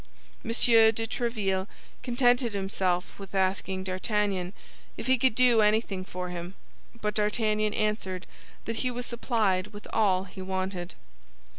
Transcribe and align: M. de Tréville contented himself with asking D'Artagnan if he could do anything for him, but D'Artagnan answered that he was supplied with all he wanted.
M. 0.43 0.49
de 0.49 1.05
Tréville 1.05 1.67
contented 2.01 2.55
himself 2.55 3.19
with 3.19 3.35
asking 3.35 3.83
D'Artagnan 3.83 4.51
if 4.97 5.05
he 5.05 5.15
could 5.15 5.35
do 5.35 5.61
anything 5.61 6.03
for 6.03 6.29
him, 6.29 6.55
but 6.99 7.13
D'Artagnan 7.13 7.75
answered 7.75 8.25
that 8.65 8.77
he 8.77 8.89
was 8.89 9.05
supplied 9.05 9.67
with 9.67 9.87
all 9.93 10.23
he 10.23 10.41
wanted. 10.41 10.95